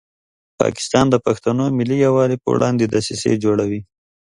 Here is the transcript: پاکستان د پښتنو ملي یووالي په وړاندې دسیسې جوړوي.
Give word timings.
پاکستان 0.59 1.05
د 1.09 1.15
پښتنو 1.25 1.63
ملي 1.77 1.97
یووالي 2.05 2.37
په 2.43 2.47
وړاندې 2.55 2.85
دسیسې 2.85 3.31
جوړوي. 3.43 3.81